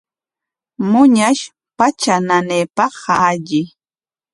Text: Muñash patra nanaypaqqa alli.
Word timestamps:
Muñash 0.89 1.43
patra 1.77 2.15
nanaypaqqa 2.27 3.13
alli. 3.29 3.61